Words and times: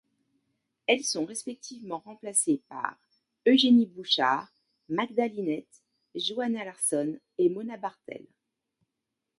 Elles 0.87 1.03
sont 1.03 1.25
respectivement 1.25 1.99
remplacées 1.99 2.63
par 2.69 2.97
Eugenie 3.45 3.85
Bouchard, 3.85 4.51
Magda 4.89 5.27
Linette, 5.27 5.83
Johanna 6.15 6.65
Larsson 6.65 7.19
et 7.37 7.49
Mona 7.49 7.77
Barthel. 7.77 8.25